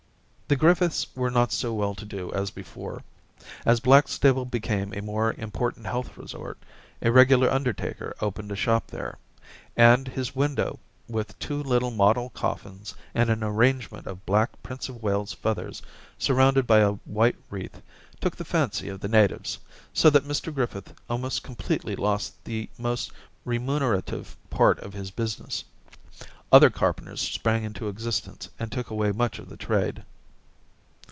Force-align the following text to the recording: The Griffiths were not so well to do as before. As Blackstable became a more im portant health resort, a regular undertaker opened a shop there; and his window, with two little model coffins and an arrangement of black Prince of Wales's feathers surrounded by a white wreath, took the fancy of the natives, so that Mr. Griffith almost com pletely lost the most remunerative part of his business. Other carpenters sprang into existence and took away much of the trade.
The 0.51 0.57
Griffiths 0.57 1.07
were 1.15 1.31
not 1.31 1.53
so 1.53 1.73
well 1.73 1.95
to 1.95 2.03
do 2.03 2.29
as 2.33 2.51
before. 2.51 3.03
As 3.65 3.79
Blackstable 3.79 4.43
became 4.43 4.93
a 4.93 5.01
more 5.01 5.31
im 5.35 5.49
portant 5.49 5.85
health 5.85 6.17
resort, 6.17 6.57
a 7.01 7.09
regular 7.09 7.49
undertaker 7.49 8.13
opened 8.19 8.51
a 8.51 8.57
shop 8.57 8.87
there; 8.87 9.17
and 9.77 10.09
his 10.09 10.35
window, 10.35 10.77
with 11.07 11.39
two 11.39 11.63
little 11.63 11.89
model 11.89 12.31
coffins 12.31 12.93
and 13.15 13.29
an 13.29 13.45
arrangement 13.45 14.07
of 14.07 14.25
black 14.25 14.61
Prince 14.61 14.89
of 14.89 15.01
Wales's 15.01 15.31
feathers 15.33 15.81
surrounded 16.17 16.67
by 16.67 16.79
a 16.79 16.91
white 17.05 17.37
wreath, 17.49 17.81
took 18.19 18.35
the 18.35 18.43
fancy 18.43 18.89
of 18.89 18.99
the 18.99 19.07
natives, 19.07 19.57
so 19.93 20.09
that 20.09 20.27
Mr. 20.27 20.53
Griffith 20.53 20.93
almost 21.09 21.43
com 21.43 21.55
pletely 21.55 21.97
lost 21.97 22.43
the 22.43 22.67
most 22.77 23.09
remunerative 23.45 24.35
part 24.49 24.79
of 24.79 24.91
his 24.91 25.11
business. 25.11 25.63
Other 26.51 26.69
carpenters 26.69 27.21
sprang 27.21 27.63
into 27.63 27.87
existence 27.87 28.49
and 28.59 28.69
took 28.69 28.89
away 28.89 29.13
much 29.13 29.39
of 29.39 29.47
the 29.47 29.55
trade. 29.55 30.03